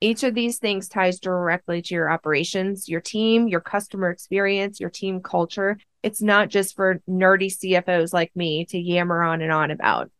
Each 0.00 0.24
of 0.24 0.34
these 0.34 0.58
things 0.58 0.88
ties 0.88 1.20
directly 1.20 1.80
to 1.82 1.94
your 1.94 2.10
operations, 2.10 2.88
your 2.88 3.00
team, 3.00 3.46
your 3.46 3.60
customer 3.60 4.10
experience, 4.10 4.80
your 4.80 4.90
team 4.90 5.20
culture. 5.20 5.78
It's 6.02 6.20
not 6.20 6.48
just 6.48 6.74
for 6.74 7.00
nerdy 7.08 7.46
CFOs 7.46 8.12
like 8.12 8.34
me 8.34 8.64
to 8.66 8.78
yammer 8.78 9.22
on 9.22 9.42
and 9.42 9.52
on 9.52 9.70
about. 9.70 10.10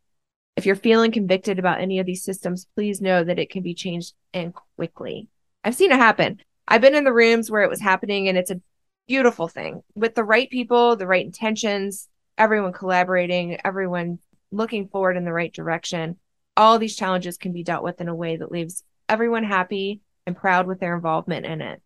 If 0.54 0.66
you're 0.66 0.76
feeling 0.76 1.10
convicted 1.10 1.58
about 1.58 1.80
any 1.80 1.98
of 1.98 2.06
these 2.06 2.22
systems, 2.22 2.68
please 2.76 3.00
know 3.00 3.24
that 3.24 3.40
it 3.40 3.50
can 3.50 3.64
be 3.64 3.74
changed 3.74 4.14
and 4.32 4.54
quickly. 4.76 5.26
I've 5.64 5.74
seen 5.74 5.90
it 5.90 5.96
happen. 5.98 6.40
I've 6.66 6.81
been 6.81 6.95
in 6.95 7.04
the 7.04 7.12
rooms 7.12 7.50
where 7.50 7.62
it 7.62 7.71
was 7.71 7.81
happening 7.81 8.28
and 8.28 8.38
it's 8.38 8.50
a 8.50 8.61
beautiful 9.07 9.49
thing 9.49 9.83
with 9.95 10.14
the 10.14 10.25
right 10.25 10.49
people, 10.49 10.97
the 10.97 11.07
right 11.07 11.25
intentions, 11.25 12.09
everyone 12.38 12.73
collaborating, 12.73 13.59
everyone 13.64 14.19
looking 14.50 14.88
forward 14.88 15.16
in 15.16 15.25
the 15.25 15.33
right 15.33 15.52
direction. 15.52 16.16
All 16.57 16.78
these 16.78 16.97
challenges 16.97 17.37
can 17.37 17.52
be 17.52 17.64
dealt 17.64 17.83
with 17.83 18.00
in 18.00 18.09
a 18.09 18.14
way 18.14 18.37
that 18.37 18.52
leaves 18.52 18.85
everyone 19.09 19.45
happy 19.45 20.00
and 20.26 20.37
proud 20.37 20.66
with 20.66 20.81
their 20.81 20.95
involvement 20.95 21.47
in 21.47 21.61
it. 21.61 21.83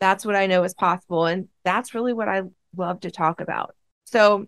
That's 0.00 0.24
what 0.24 0.36
I 0.36 0.46
know 0.46 0.64
is 0.64 0.74
possible. 0.74 1.26
And 1.26 1.48
that's 1.64 1.94
really 1.94 2.12
what 2.12 2.28
I 2.28 2.42
love 2.76 3.00
to 3.00 3.10
talk 3.10 3.40
about. 3.40 3.74
So, 4.04 4.46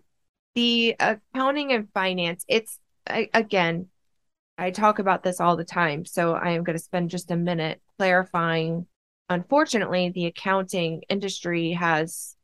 the 0.55 0.95
accounting 0.99 1.71
and 1.71 1.87
finance, 1.93 2.43
it's 2.47 2.79
I, 3.07 3.29
again, 3.33 3.87
I 4.57 4.71
talk 4.71 4.99
about 4.99 5.23
this 5.23 5.39
all 5.39 5.55
the 5.55 5.63
time. 5.63 6.05
So, 6.05 6.33
I 6.33 6.51
am 6.51 6.63
going 6.63 6.77
to 6.77 6.83
spend 6.83 7.09
just 7.09 7.31
a 7.31 7.35
minute 7.35 7.81
clarifying. 7.97 8.87
Unfortunately, 9.29 10.09
the 10.09 10.25
accounting 10.25 11.03
industry 11.09 11.71
has 11.73 12.35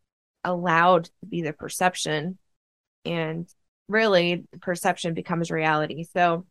allowed 0.43 1.05
to 1.05 1.25
be 1.27 1.41
the 1.41 1.53
perception, 1.53 2.37
and 3.05 3.47
really, 3.87 4.45
the 4.51 4.59
perception 4.59 5.13
becomes 5.13 5.51
reality. 5.51 6.03
So, 6.03 6.45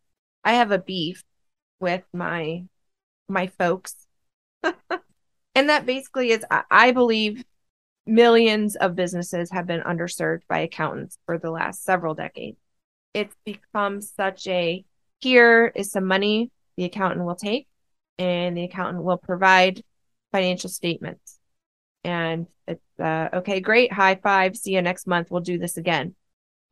I 0.44 0.54
have 0.54 0.70
a 0.70 0.78
beef 0.78 1.22
with 1.80 2.02
my 2.12 2.64
my 3.28 3.48
folks. 3.58 3.94
and 4.62 5.68
that 5.68 5.86
basically 5.86 6.30
is, 6.30 6.44
I 6.70 6.92
believe, 6.92 7.44
millions 8.06 8.76
of 8.76 8.94
businesses 8.94 9.50
have 9.50 9.66
been 9.66 9.82
underserved 9.82 10.42
by 10.48 10.60
accountants 10.60 11.18
for 11.26 11.38
the 11.38 11.50
last 11.50 11.84
several 11.84 12.14
decades. 12.14 12.58
It's 13.14 13.34
become 13.44 14.00
such 14.00 14.46
a 14.46 14.84
here 15.20 15.72
is 15.74 15.92
some 15.92 16.06
money 16.06 16.50
the 16.76 16.84
accountant 16.84 17.24
will 17.24 17.36
take, 17.36 17.68
and 18.18 18.56
the 18.56 18.64
accountant 18.64 19.04
will 19.04 19.18
provide 19.18 19.82
financial 20.32 20.70
statements. 20.70 21.38
And 22.04 22.48
it's 22.66 22.82
uh, 22.98 23.28
okay, 23.34 23.60
great, 23.60 23.92
high 23.92 24.16
five, 24.16 24.56
see 24.56 24.74
you 24.74 24.82
next 24.82 25.06
month. 25.06 25.30
We'll 25.30 25.40
do 25.40 25.58
this 25.58 25.76
again. 25.76 26.14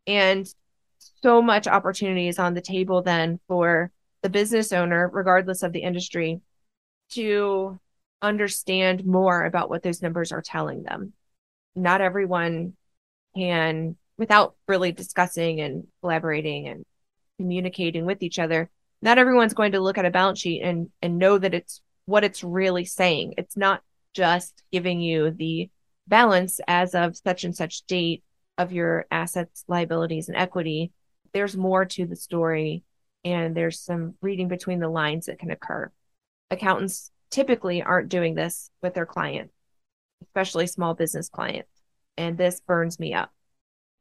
And 0.07 0.53
so 1.23 1.41
much 1.41 1.67
opportunity 1.67 2.29
is 2.29 2.39
on 2.39 2.55
the 2.55 2.61
table 2.61 3.03
then 3.03 3.39
for 3.47 3.93
the 4.23 4.29
business 4.29 4.73
owner, 4.73 5.09
regardless 5.13 5.63
of 5.63 5.73
the 5.73 5.83
industry, 5.83 6.41
to 7.11 7.79
understand 8.23 9.05
more 9.07 9.45
about 9.45 9.71
what 9.71 9.83
those 9.83 10.03
numbers 10.03 10.33
are 10.33 10.43
telling 10.43 10.83
them. 10.83 11.13
Not 11.75 12.01
everyone 12.01 12.75
can, 13.37 13.97
without 14.19 14.57
really 14.67 14.93
discussing 14.93 15.61
and 15.61 15.87
collaborating 16.01 16.69
and 16.69 16.85
communicating 17.39 18.05
with 18.05 18.23
each 18.23 18.39
other, 18.39 18.69
not 19.01 19.19
everyone's 19.19 19.55
going 19.55 19.73
to 19.73 19.81
look 19.81 19.97
at 19.97 20.05
a 20.05 20.11
balance 20.11 20.41
sheet 20.41 20.61
and, 20.63 20.91
and 21.01 21.19
know 21.19 21.39
that 21.39 21.55
it's 21.55 21.81
what 22.07 22.25
it's 22.25 22.45
really 22.45 22.85
saying. 22.85 23.35
It's 23.39 23.57
not 23.57 23.83
just 24.15 24.63
giving 24.73 25.01
you 25.01 25.31
the 25.31 25.71
balance 26.07 26.61
as 26.67 26.95
of 26.95 27.17
such 27.17 27.45
and 27.45 27.55
such 27.55 27.83
date 27.83 28.25
of 28.59 28.73
your 28.73 29.07
assets, 29.11 29.65
liabilities, 29.69 30.29
and 30.29 30.37
equity. 30.37 30.93
There's 31.33 31.57
more 31.57 31.85
to 31.85 32.07
the 32.07 32.17
story, 32.17 32.83
and 33.25 33.57
there's 33.57 33.81
some 33.81 34.15
reading 34.21 34.49
between 34.49 34.81
the 34.81 34.89
lines 34.89 35.27
that 35.27 35.39
can 35.39 35.51
occur 35.51 35.91
accountants 36.51 37.11
typically 37.31 37.83
aren't 37.83 38.09
doing 38.09 38.35
this 38.35 38.71
with 38.83 38.95
their 38.95 39.07
clients, 39.07 39.55
especially 40.23 40.67
small 40.67 40.95
business 40.95 41.29
clients. 41.29 41.71
And 42.17 42.37
this 42.37 42.61
burns 42.61 42.99
me 42.99 43.15
up. 43.15 43.31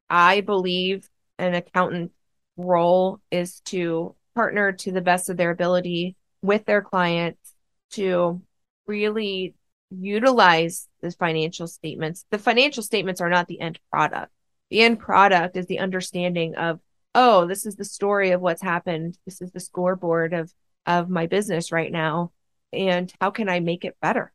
I 0.10 0.42
believe 0.42 1.08
an 1.38 1.54
accountant 1.54 2.12
role 2.58 3.20
is 3.32 3.62
to 3.62 4.16
partner 4.36 4.72
to 4.72 4.92
the 4.92 5.02
best 5.02 5.30
of 5.30 5.38
their 5.38 5.52
ability 5.52 6.16
with 6.42 6.66
their 6.66 6.82
clients 6.82 7.49
to 7.92 8.42
really 8.88 9.56
utilize 9.90 10.88
the 11.02 11.12
financial 11.12 11.68
statements. 11.68 12.26
The 12.30 12.38
financial 12.38 12.84
statements 12.84 13.22
are 13.22 13.30
not 13.30 13.48
the 13.48 13.60
end 13.60 13.80
product. 13.92 14.32
The 14.70 14.82
end 14.82 15.00
product 15.00 15.58
is 15.58 15.66
the 15.66 15.80
understanding 15.80 16.56
of, 16.56 16.80
oh, 17.16 17.48
this 17.48 17.66
is 17.66 17.76
the 17.76 17.86
story 17.86 18.32
of 18.32 18.42
what's 18.42 18.62
happened. 18.62 19.18
This 19.26 19.42
is 19.42 19.52
the 19.52 19.60
scoreboard 19.60 20.34
of 20.34 20.54
of 20.86 21.10
my 21.10 21.28
business 21.28 21.72
right 21.72 21.92
now 21.92 22.32
and 22.74 23.12
how 23.20 23.32
can 23.32 23.50
I 23.50 23.60
make 23.60 23.86
it 23.86 23.98
better? 24.02 24.32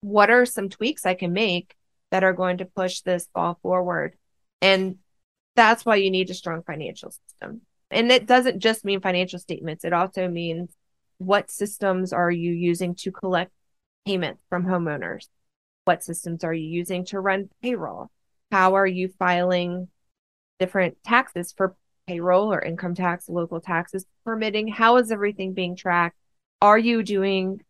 What 0.00 0.30
are 0.30 0.46
some 0.46 0.68
tweaks 0.68 1.06
I 1.06 1.14
can 1.14 1.32
make 1.32 1.74
that 2.10 2.24
are 2.24 2.32
going 2.32 2.58
to 2.58 2.64
push 2.64 3.00
this 3.00 3.28
ball 3.34 3.58
forward? 3.62 4.16
And 4.60 4.98
that's 5.56 5.84
why 5.84 5.96
you 5.96 6.10
need 6.10 6.30
a 6.30 6.34
strong 6.34 6.62
financial 6.62 7.10
system. 7.10 7.62
And 7.90 8.10
it 8.10 8.26
doesn't 8.26 8.58
just 8.58 8.84
mean 8.84 9.00
financial 9.00 9.38
statements, 9.38 9.84
it 9.84 9.92
also 9.92 10.28
means 10.28 10.70
what 11.18 11.50
systems 11.50 12.12
are 12.12 12.30
you 12.30 12.52
using 12.52 12.94
to 12.96 13.12
collect 13.12 13.52
payments 14.06 14.42
from 14.48 14.64
homeowners? 14.64 15.28
What 15.84 16.02
systems 16.02 16.44
are 16.44 16.54
you 16.54 16.66
using 16.66 17.04
to 17.06 17.20
run 17.20 17.50
payroll? 17.62 18.10
How 18.50 18.74
are 18.74 18.86
you 18.86 19.08
filing 19.18 19.88
different 20.58 20.96
taxes 21.04 21.52
for 21.56 21.76
payroll 22.06 22.52
or 22.52 22.62
income 22.62 22.94
tax, 22.94 23.28
local 23.28 23.60
taxes, 23.60 24.06
permitting? 24.24 24.68
How 24.68 24.96
is 24.96 25.10
everything 25.10 25.52
being 25.52 25.76
tracked? 25.76 26.16
Are 26.60 26.78
you 26.78 27.02
doing 27.02 27.60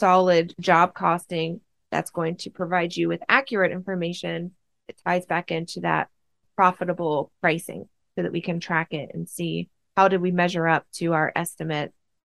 solid 0.00 0.54
job 0.60 0.94
costing 0.94 1.60
that's 1.90 2.10
going 2.10 2.36
to 2.38 2.50
provide 2.50 2.96
you 2.96 3.08
with 3.08 3.22
accurate 3.28 3.72
information? 3.72 4.52
that 4.86 4.96
ties 5.04 5.26
back 5.26 5.50
into 5.50 5.80
that 5.80 6.08
profitable 6.56 7.32
pricing 7.40 7.88
so 8.14 8.22
that 8.22 8.32
we 8.32 8.40
can 8.40 8.60
track 8.60 8.92
it 8.92 9.10
and 9.14 9.28
see 9.28 9.68
how 9.96 10.08
did 10.08 10.20
we 10.20 10.30
measure 10.30 10.66
up 10.66 10.86
to 10.92 11.12
our 11.12 11.32
estimate 11.34 11.92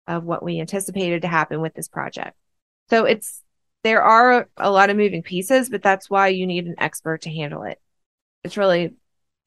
of 0.07 0.23
what 0.23 0.43
we 0.43 0.59
anticipated 0.59 1.21
to 1.21 1.27
happen 1.27 1.61
with 1.61 1.73
this 1.73 1.87
project. 1.87 2.37
So 2.89 3.05
it's 3.05 3.43
there 3.83 4.01
are 4.01 4.47
a 4.57 4.71
lot 4.71 4.89
of 4.89 4.97
moving 4.97 5.23
pieces, 5.23 5.69
but 5.69 5.83
that's 5.83 6.09
why 6.09 6.29
you 6.29 6.47
need 6.47 6.65
an 6.65 6.75
expert 6.77 7.21
to 7.21 7.29
handle 7.29 7.63
it. 7.63 7.79
It's 8.43 8.57
really 8.57 8.95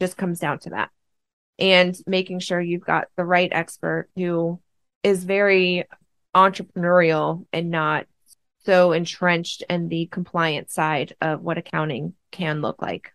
just 0.00 0.16
comes 0.16 0.38
down 0.38 0.58
to 0.60 0.70
that. 0.70 0.90
And 1.58 1.96
making 2.06 2.40
sure 2.40 2.60
you've 2.60 2.84
got 2.84 3.08
the 3.16 3.24
right 3.24 3.50
expert 3.52 4.08
who 4.16 4.60
is 5.02 5.24
very 5.24 5.84
entrepreneurial 6.34 7.46
and 7.52 7.70
not 7.70 8.06
so 8.64 8.92
entrenched 8.92 9.62
in 9.68 9.88
the 9.88 10.06
compliance 10.06 10.72
side 10.72 11.14
of 11.20 11.42
what 11.42 11.58
accounting 11.58 12.14
can 12.30 12.60
look 12.60 12.80
like, 12.80 13.12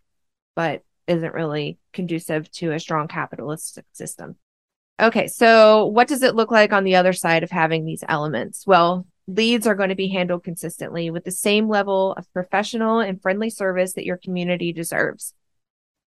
but 0.56 0.84
isn't 1.08 1.34
really 1.34 1.78
conducive 1.94 2.52
to 2.52 2.72
a 2.72 2.80
strong 2.80 3.08
capitalistic 3.08 3.86
system. 3.94 4.36
Okay, 5.00 5.28
so 5.28 5.88
what 5.88 6.08
does 6.08 6.24
it 6.24 6.36
look 6.36 6.52
like 6.52 6.72
on 6.72 6.86
the 6.86 6.96
other 6.96 7.12
side 7.12 7.44
of 7.44 7.52
having 7.52 7.84
these 7.84 8.04
elements? 8.08 8.66
Well, 8.66 9.06
leads 9.28 9.68
are 9.68 9.76
going 9.76 9.90
to 9.90 9.96
be 9.96 10.08
handled 10.08 10.44
consistently 10.44 11.10
with 11.10 11.26
the 11.26 11.32
same 11.32 11.68
level 11.68 12.14
of 12.14 12.32
professional 12.32 13.00
and 13.00 13.22
friendly 13.22 13.50
service 13.50 13.94
that 13.94 14.06
your 14.06 14.18
community 14.18 14.72
deserves. 14.72 15.34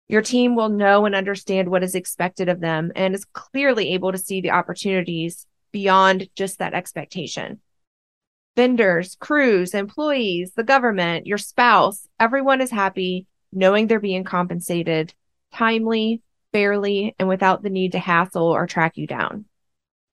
Your 0.08 0.20
team 0.20 0.54
will 0.54 0.68
know 0.68 1.06
and 1.06 1.14
understand 1.14 1.70
what 1.70 1.82
is 1.82 1.94
expected 1.94 2.50
of 2.50 2.60
them 2.60 2.92
and 2.94 3.14
is 3.14 3.24
clearly 3.24 3.94
able 3.94 4.12
to 4.12 4.18
see 4.18 4.42
the 4.42 4.50
opportunities 4.50 5.46
beyond 5.72 6.28
just 6.36 6.58
that 6.58 6.74
expectation. 6.74 7.60
Vendors, 8.54 9.16
crews, 9.18 9.72
employees, 9.72 10.52
the 10.52 10.62
government, 10.62 11.26
your 11.26 11.38
spouse, 11.38 12.06
everyone 12.20 12.60
is 12.60 12.70
happy 12.70 13.26
knowing 13.50 13.86
they're 13.86 13.98
being 13.98 14.24
compensated 14.24 15.14
timely, 15.54 16.20
fairly, 16.54 17.16
and 17.18 17.28
without 17.28 17.64
the 17.64 17.68
need 17.68 17.92
to 17.92 17.98
hassle 17.98 18.46
or 18.46 18.64
track 18.66 18.96
you 18.96 19.08
down. 19.08 19.44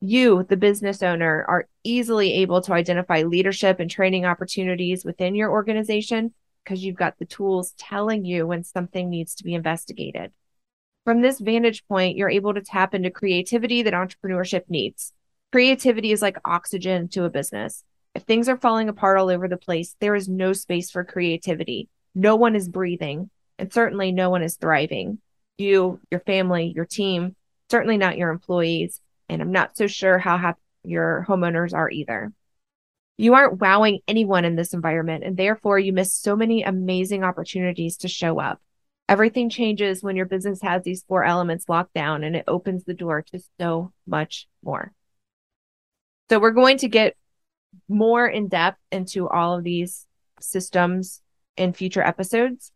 You, 0.02 0.44
the 0.50 0.58
business 0.58 1.04
owner, 1.04 1.46
are 1.48 1.68
easily 1.84 2.34
able 2.34 2.62
to 2.64 2.74
identify 2.74 3.22
leadership 3.22 3.80
and 3.80 3.90
training 3.90 4.26
opportunities 4.26 5.06
within 5.06 5.36
your 5.36 5.52
organization 5.52 6.34
because 6.64 6.84
you've 6.84 6.96
got 6.96 7.20
the 7.20 7.26
tools 7.26 7.76
telling 7.78 8.26
you 8.26 8.48
when 8.48 8.64
something 8.64 9.08
needs 9.08 9.36
to 9.36 9.44
be 9.44 9.54
investigated. 9.54 10.32
From 11.06 11.22
this 11.22 11.40
vantage 11.40 11.86
point, 11.88 12.18
you're 12.18 12.30
able 12.30 12.56
to 12.56 12.62
tap 12.62 12.96
into 12.96 13.12
creativity 13.12 13.84
that 13.84 13.94
entrepreneurship 13.94 14.64
needs. 14.68 15.14
Creativity 15.52 16.12
is 16.12 16.24
like 16.24 16.38
oxygen 16.44 17.08
to 17.10 17.26
a 17.26 17.30
business. 17.30 17.84
If 18.16 18.24
things 18.24 18.50
are 18.50 18.58
falling 18.58 18.90
apart 18.90 19.20
all 19.20 19.30
over 19.30 19.48
the 19.48 19.58
place, 19.58 19.96
there 20.00 20.16
is 20.16 20.28
no 20.28 20.54
space 20.54 20.90
for 20.90 21.04
creativity. 21.04 21.88
No 22.16 22.36
one 22.36 22.56
is 22.56 22.68
breathing, 22.68 23.30
and 23.60 23.72
certainly 23.72 24.12
no 24.12 24.32
one 24.32 24.42
is 24.42 24.58
thriving. 24.58 25.20
You, 25.62 26.00
your 26.10 26.20
family, 26.22 26.74
your 26.76 26.86
team, 26.86 27.36
certainly 27.70 27.98
not 27.98 28.18
your 28.18 28.30
employees. 28.30 29.00
And 29.30 29.42
I'm 29.42 29.52
not 29.52 29.78
so 29.78 29.88
sure 29.88 30.18
how 30.18 30.38
happy 30.38 30.60
your 30.84 31.26
homeowners 31.28 31.74
are 31.74 31.90
either. 31.90 32.34
You 33.18 33.36
aren't 33.36 33.62
wowing 33.62 34.00
anyone 34.08 34.46
in 34.46 34.56
this 34.56 34.74
environment, 34.74 35.24
and 35.24 35.38
therefore 35.38 35.78
you 35.78 35.94
miss 35.94 36.14
so 36.14 36.36
many 36.36 36.64
amazing 36.64 37.24
opportunities 37.24 37.98
to 37.98 38.08
show 38.08 38.40
up. 38.40 38.60
Everything 39.08 39.50
changes 39.50 40.02
when 40.02 40.16
your 40.16 40.26
business 40.26 40.62
has 40.62 40.84
these 40.84 41.04
four 41.08 41.24
elements 41.24 41.70
locked 41.70 41.94
down 41.94 42.24
and 42.24 42.36
it 42.36 42.46
opens 42.48 42.84
the 42.84 42.94
door 42.94 43.22
to 43.32 43.40
so 43.60 43.92
much 44.08 44.48
more. 44.64 44.92
So, 46.30 46.40
we're 46.40 46.52
going 46.52 46.78
to 46.78 46.88
get 46.88 47.16
more 47.88 48.26
in 48.26 48.48
depth 48.48 48.80
into 48.92 49.28
all 49.30 49.58
of 49.58 49.64
these 49.64 50.08
systems 50.40 51.22
in 51.58 51.74
future 51.74 52.02
episodes. 52.02 52.72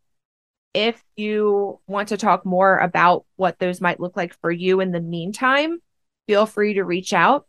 If 0.76 1.02
you 1.16 1.80
want 1.88 2.10
to 2.10 2.18
talk 2.18 2.46
more 2.46 2.78
about 2.78 3.26
what 3.38 3.58
those 3.60 3.80
might 3.80 4.02
look 4.02 4.18
like 4.18 4.38
for 4.42 4.52
you 4.52 4.82
in 4.82 4.92
the 4.92 5.00
meantime, 5.00 5.80
feel 6.28 6.46
free 6.46 6.74
to 6.74 6.84
reach 6.84 7.14
out. 7.14 7.48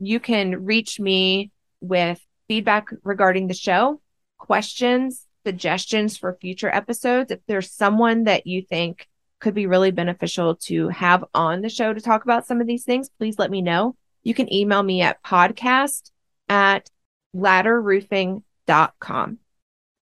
You 0.00 0.18
can 0.18 0.64
reach 0.64 0.98
me 0.98 1.52
with 1.80 2.20
feedback 2.48 2.88
regarding 3.04 3.46
the 3.46 3.54
show, 3.54 4.00
questions, 4.36 5.28
suggestions 5.44 6.16
for 6.16 6.36
future 6.40 6.68
episodes. 6.68 7.30
If 7.30 7.38
there's 7.46 7.70
someone 7.70 8.24
that 8.24 8.48
you 8.48 8.62
think 8.62 9.06
could 9.38 9.54
be 9.54 9.68
really 9.68 9.92
beneficial 9.92 10.56
to 10.56 10.88
have 10.88 11.24
on 11.34 11.60
the 11.60 11.68
show 11.68 11.94
to 11.94 12.00
talk 12.00 12.24
about 12.24 12.48
some 12.48 12.60
of 12.60 12.66
these 12.66 12.82
things, 12.82 13.10
please 13.16 13.38
let 13.38 13.52
me 13.52 13.62
know. 13.62 13.94
You 14.24 14.34
can 14.34 14.52
email 14.52 14.82
me 14.82 15.02
at 15.02 15.22
podcast 15.22 16.10
at 16.48 16.90
ladderroofing.com. 17.32 19.38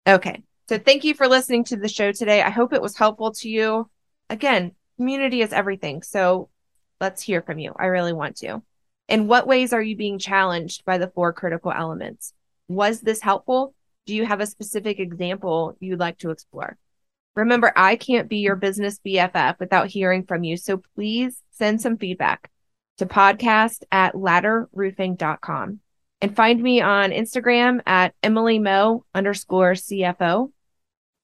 Okay. 0.07 0.43
So 0.73 0.79
thank 0.79 1.05
you 1.05 1.13
for 1.13 1.29
listening 1.29 1.65
to 1.65 1.77
the 1.77 1.87
show 1.87 2.13
today. 2.13 2.41
I 2.41 2.49
hope 2.49 2.73
it 2.73 2.81
was 2.81 2.97
helpful 2.97 3.33
to 3.33 3.49
you. 3.51 3.91
Again, 4.31 4.73
community 4.97 5.43
is 5.43 5.53
everything. 5.53 6.01
So 6.03 6.49
let's 6.99 7.21
hear 7.21 7.43
from 7.43 7.59
you. 7.59 7.75
I 7.79 7.89
really 7.89 8.15
want 8.15 8.39
to. 8.39 8.63
In 9.07 9.27
what 9.27 9.47
ways 9.47 9.75
are 9.75 9.83
you 9.83 9.97
being 9.97 10.19
challenged 10.19 10.87
by 10.87 10.97
the 10.97 11.09
four 11.09 11.35
critical 11.35 11.71
elements? 11.71 12.33
Was 12.69 13.03
this 13.03 13.21
helpful? 13.21 13.75
Do 14.07 14.15
you 14.15 14.25
have 14.25 14.41
a 14.41 14.47
specific 14.47 14.99
example 14.99 15.77
you'd 15.79 16.01
like 16.01 16.17
to 16.21 16.31
explore? 16.31 16.79
Remember, 17.37 17.71
I 17.77 17.97
can't 17.97 18.31
be 18.31 18.39
your 18.39 18.57
business 18.57 18.99
BFF 19.07 19.61
without 19.61 19.89
hearing 19.89 20.25
from 20.25 20.43
you. 20.43 20.57
So 20.57 20.81
please 20.95 21.43
send 21.51 21.83
some 21.83 21.99
feedback 21.99 22.51
to 22.97 23.05
podcast 23.05 23.83
at 23.93 24.15
ladderroofing.com 24.15 25.81
and 26.23 26.35
find 26.35 26.63
me 26.63 26.81
on 26.81 27.11
Instagram 27.11 27.83
at 27.85 28.15
Emily 28.23 28.59
Mo 28.59 29.05
underscore 29.15 29.73
CFO. 29.73 30.51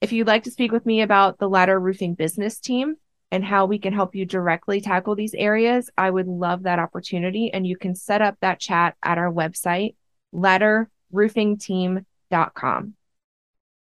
If 0.01 0.13
you'd 0.13 0.29
like 0.29 0.45
to 0.45 0.51
speak 0.51 0.71
with 0.71 0.87
me 0.87 1.03
about 1.03 1.39
the 1.39 1.49
Ladder 1.49 1.81
Roofing 1.81 2.15
business 2.15 2.61
team 2.61 2.95
and 3.33 3.45
how 3.45 3.67
we 3.67 3.81
can 3.81 3.93
help 3.93 4.15
you 4.15 4.25
directly 4.25 4.81
tackle 4.81 5.17
these 5.17 5.35
areas, 5.35 5.91
I 5.99 6.09
would 6.11 6.29
love 6.29 6.63
that 6.63 6.79
opportunity. 6.79 7.51
And 7.53 7.67
you 7.67 7.77
can 7.77 7.97
set 7.97 8.23
up 8.23 8.37
that 8.41 8.61
chat 8.61 8.95
at 9.03 9.19
our 9.19 9.33
website, 9.33 9.97
ladderroofingteam.com. 10.33 12.95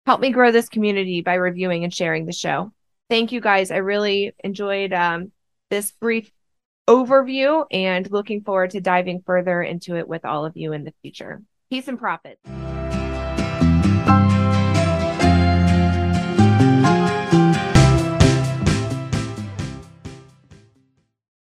Help 0.07 0.21
me 0.21 0.31
grow 0.31 0.51
this 0.51 0.69
community 0.69 1.21
by 1.21 1.35
reviewing 1.35 1.85
and 1.85 1.95
sharing 1.95 2.27
the 2.27 2.33
show. 2.33 2.73
Thank 3.09 3.31
you 3.31 3.41
guys. 3.41 3.71
I 3.71 3.77
really 3.77 4.35
enjoyed 4.43 4.93
um, 4.93 5.31
this 5.71 5.93
brief 5.93 6.33
overview 6.89 7.67
and 7.71 8.11
looking 8.11 8.43
forward 8.43 8.71
to 8.71 8.81
diving 8.81 9.23
further 9.25 9.63
into 9.63 9.95
it 9.95 10.09
with 10.09 10.25
all 10.25 10.45
of 10.45 10.57
you 10.57 10.73
in 10.73 10.83
the 10.83 10.95
future. 11.03 11.41
Peace 11.71 11.87
and 11.87 12.01
profits. 12.01 12.41